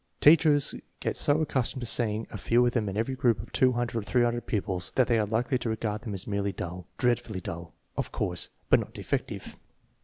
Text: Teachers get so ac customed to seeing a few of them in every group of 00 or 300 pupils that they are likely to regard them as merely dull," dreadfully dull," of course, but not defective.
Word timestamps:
Teachers 0.19 0.73
get 0.99 1.15
so 1.15 1.37
ac 1.41 1.45
customed 1.45 1.81
to 1.81 1.85
seeing 1.85 2.25
a 2.31 2.37
few 2.39 2.65
of 2.65 2.73
them 2.73 2.89
in 2.89 2.97
every 2.97 3.13
group 3.13 3.39
of 3.39 3.55
00 3.55 3.71
or 3.93 4.01
300 4.01 4.47
pupils 4.47 4.91
that 4.95 5.05
they 5.05 5.19
are 5.19 5.27
likely 5.27 5.59
to 5.59 5.69
regard 5.69 6.01
them 6.01 6.15
as 6.15 6.25
merely 6.25 6.51
dull," 6.51 6.87
dreadfully 6.97 7.39
dull," 7.39 7.75
of 7.95 8.11
course, 8.11 8.49
but 8.71 8.79
not 8.79 8.95
defective. 8.95 9.57